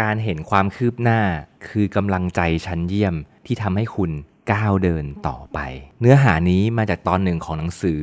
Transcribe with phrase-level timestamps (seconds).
[0.00, 1.20] การเห็นความคืบหน้า
[1.68, 3.14] คือกำลังใจชั้นเยี่ยม
[3.46, 4.10] ที่ทำให้คุณ
[4.52, 5.58] ก้าวเดินต่อไป
[6.00, 8.00] เนื้อหานี้มาจากตอนหนึ่งของหนังสือ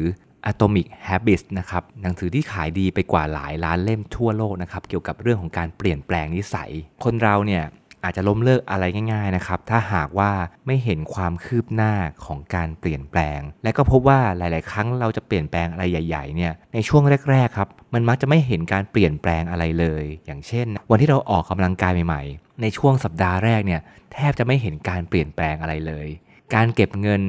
[0.52, 6.72] Atomic Habits นะครับ หนังสือที่ขายดีไปกว่าหลายล้านเล่มทั่วโลกนะครับ เกี่ยวกับเรื่องของการเปลี่ยนแปลงนิสัย
[7.04, 7.64] คนเราเนี่ย
[8.04, 8.84] อาจจะล้มเลิกอะไร
[9.14, 10.32] ง่าย ๆนะครับ ถ้าหากว่า
[10.66, 11.94] ไม่เห็นความคืบหน้า
[12.26, 23.82] ของการเปลี่ยนแปลง และก็พบว่าหลาย ๆ ครั้งเราจะเปลี่ยนแปลงอะไรใหญ่ ๆ เนี่ย ในช่วงแรก ๆ ครับ มันมักจะไม่เห็นการเปลี่ยนแปลงอะไรเลย อย่างเช่น วันที่เราออกกำลังกายใหม่ ๆ ในช่วงสัปดาห์แรกเนี่ย
[24.14, 26.08] แทบจะไม่เห็นการเปลี่ยนแปลงอะไรเลย
[26.56, 27.22] การเก็บเงิน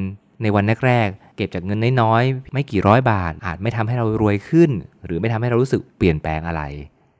[0.42, 4.70] ในวันแรกๆ เก็บจากเงินน้อยๆ ไม่กี่ร้อยบาท อาจไม่ทำให้เรารวยขึ้น
[5.04, 6.62] หรือไม่ทำให้เรารู้สึกเปลี่ยนแปลงอะไร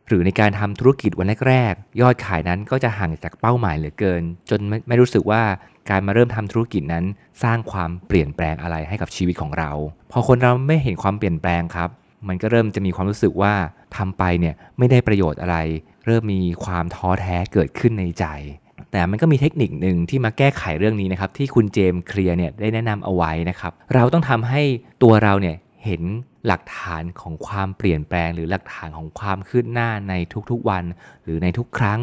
[0.09, 5.43] หรือในการทำธุรกิจวันแรกๆยอดขายนั้นก็จะห่างจากเป้าหมายเหลือเกิน จนไม่ไม่รู้สึกว่า
[5.91, 7.05] การมาเริ่มทำธุรกิจนั้น
[7.43, 9.71] สร้างความเปลี่ยนแปลงอะไรให้กับชีวิตของเรา
[10.13, 11.89] พอคนเราไม่เห็นความเปลี่ยนแปลงครับ
[12.29, 13.55] มันก็เริ่มจะมีความรู้สึกว่า
[13.97, 15.57] ทำไปเนี่ยไม่ได้ประโยชน์อะไร
[16.07, 18.27] เริ่มมีความท้อแท้เกิดขึ้นในใจ
[18.93, 24.63] แต่มันก็มีเทคนิคหนึ่งที่มาแก้ไขเรื่องนี้นะครับที่คุณเจมส์เคลียร์เนี่ยได้แนะนำเอาไว้นะครับ เราต้องทำให้
[25.03, 26.03] ตัวเราเนี่ยเห็น
[26.47, 30.15] หลักฐานของความเปลี่ยนแปลง หรือหลักฐานของความคืบหน้าใน
[30.51, 30.85] ทุกๆวัน
[31.25, 32.01] หรือในทุกครั้ง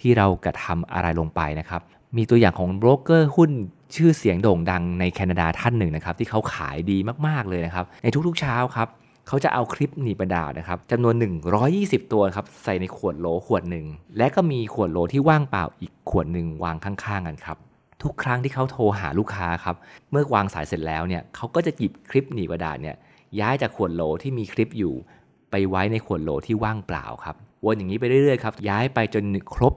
[0.00, 1.80] ที่เรากระทำอะไรลงไปนะครับ
[2.16, 3.50] มีตัวอย่างของโบรกเกอร์หุ้น
[3.94, 8.88] ชื่อเสียงโด่งดังในแคนาดาท่านหนึ่งนะครับที่เขาขายดีมากๆเลยนะครับ ในทุกๆเช้าครับ
[9.28, 11.14] เขาจะเอาคลิปหนีบกระดาษนะครับจำนวน
[11.64, 13.86] 120 ตัวครับใส่ในขวดโหลขวดหนึ่ง
[14.18, 17.56] และก็มีขวดโหลที่ว่างเปล่าอีกขวดหนึ่งวางข้างๆกันครับ
[18.02, 19.76] ทุกครั้งที่เขาโทรหาลูกค้าครับ
[20.10, 22.96] เมื่อวางสายเสร็จแล้วเนี่ยเขาก็จะหยิบคลิปหนีบกระดาษเนี่ย
[23.40, 24.94] ย้ายจากขวดโหลที่มีคลิปอยู่
[25.50, 29.72] ไปไว้ในขวดโหลที่ว่างเปล่าครับวนอย่างนี้ไปเรื่อยๆครับย้ายไปจนครบ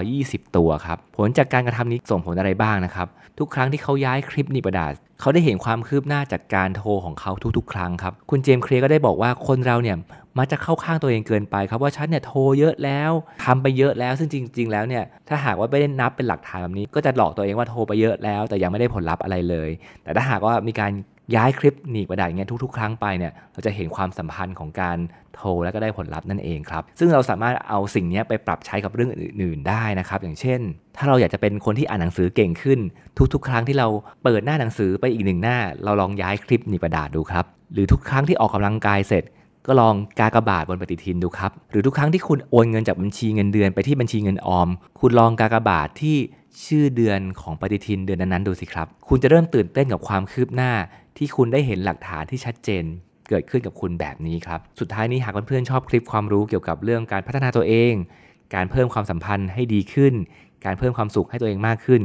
[0.00, 3.08] 120 ตัวครับผลจากการกระทำนี้ส่งผลอะไรบ้างนะครับ
[3.38, 9.96] ทุกครั้งที่เขาย้ายคลิปนีบกระดาษเขาได้เห็นความคืบหน้าจากการโทรของเขาทุกๆ ครั้งครับคุณเจมส์เคลียร์ก็ได้บอกว่าคนเราเนี่ย
[10.38, 13.12] มักจะเข้าข้างตัวเองเกินไปครับว่าฉันเนี่ยโทรเยอะแล้ว
[13.44, 19.70] ทำไปเยอะแล้วซึ่งจริง ๆ แล้วเนี่ยถ้าหากว่าไม่ได้นับเป็นหลักฐานแบบนี้ ก็จะหลอกตัวเองว่าโทรไปเยอะแล้ว แต่ยังไม่ได้ผลลัพธ์อะไรเลย
[20.04, 20.92] แต่ถ้าหากว่ามีการ
[21.34, 24.98] ย้ายคลิปหนีบกระดาษอย่างเงี้ยทุกๆ ครั้งไปเนี่ยเราจะเห็นความสัมพันธ์ของการ
[25.34, 30.60] โทรแล้วก็ได้ผลลัพธ์นั่นเองครับ ซึ่งเราสามารถเอาสิ่งนี้ไปปรับใช้กับเรื่องอื่นๆได้นะครับ อย่างเช่น
[30.96, 32.80] ถ้าเราอยากจะเป็นคนที่อ่านหนังสือเก่งขึ้น
[33.34, 33.88] ทุกๆ ครั้งที่เรา
[34.22, 39.24] เปิดหน้าหนังสือไปอีกหนึ่งหน้า เราลองย้ายคลิปหนีบกระดาษดูครับหรือทุกครั้งที่ออกกำลังกายเสร็จ
[39.66, 44.68] ก็ลองกากบาทบนปฏิทินดูครับ หรือทุกครั้งที่คุณโอนเงินจากบัญชีเงินเดือนไปที่บัญชีเงินออม
[45.00, 46.16] คุณลองกากบาทที่
[46.64, 50.72] ชื่อเดือนของปฏิทินเดือนนั้นๆดูสิครับ คุณจะเริ่มตื่นเต้นกับความคืบหน้า
[51.16, 52.84] ที่คุณได้เห็นหลักฐานที่ชัดเจน
[53.28, 57.94] เกิดขึ้นกับคุณแบบนี้ครับ สุดท้ายนี้หากเพื่อนๆชอบคลิปความรู้เกี่ยวกับเรื่องการพัฒนาตัวเอง
[58.54, 60.14] การเพิ่มความสัมพันธ์ให้ดีขึ้น
[60.64, 62.02] การเพิ่มความสุขให้ตัวเองมากขึ้น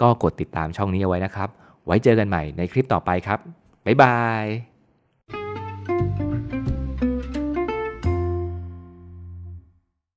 [0.00, 1.48] ก็กดติดตามช่องนี้เอาไว้นะครับ
[1.86, 3.38] ไว้เจอกันใหม่ในคลิปต่อไปครับ
[3.86, 4.71] บ๊ายบาย